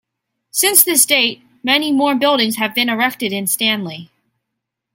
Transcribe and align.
Since 0.49 0.81
this 0.81 1.05
date, 1.05 1.43
many 1.63 1.91
more 1.91 2.15
buildings 2.15 2.55
have 2.55 2.73
been 2.73 2.89
erected 2.89 3.31
in 3.31 3.45
Stanley. 3.45 4.09